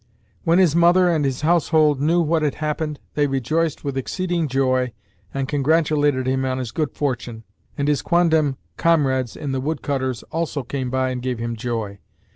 [0.45, 4.93] When his mother and his household knew what had happened, they rejoiced with exceeding joy
[5.31, 7.43] and congratulated him on his good fortune;
[7.77, 11.99] and his quondam comrades the woodcutters also came and gave him joy.